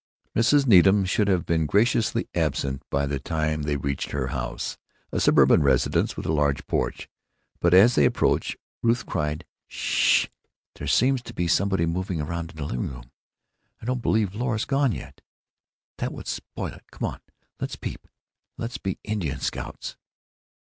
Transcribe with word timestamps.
Mrs. 0.35 0.65
Needham 0.65 1.05
should 1.05 1.27
have 1.27 1.45
been 1.45 1.67
graciously 1.67 2.27
absent 2.33 2.81
by 2.89 3.05
the 3.05 3.19
time 3.19 3.61
they 3.61 3.77
reached 3.77 4.09
her 4.13 4.29
house—a 4.29 5.19
suburban 5.19 5.61
residence 5.61 6.17
with 6.17 6.25
a 6.25 6.31
large 6.31 6.65
porch. 6.65 7.07
But, 7.59 7.75
as 7.75 7.93
they 7.93 8.05
approached, 8.05 8.55
Ruth 8.81 9.05
cried: 9.05 9.45
"'Shhhh! 9.69 10.27
There 10.73 10.87
seems 10.87 11.21
to 11.21 11.35
be 11.35 11.47
somebody 11.47 11.85
moving 11.85 12.19
around 12.19 12.49
in 12.49 12.55
the 12.57 12.65
living 12.65 12.87
room. 12.89 13.11
I 13.79 13.85
don't 13.85 14.01
believe 14.01 14.33
Laura 14.33 14.57
's 14.57 14.65
gone 14.65 14.91
yet. 14.91 15.21
That 15.99 16.11
would 16.11 16.25
spoil 16.25 16.73
it. 16.73 16.85
Come 16.89 17.07
on. 17.07 17.19
Let's 17.59 17.75
peep. 17.75 18.07
Let's 18.57 18.79
be 18.79 18.97
Indian 19.03 19.39
scouts!" 19.39 19.97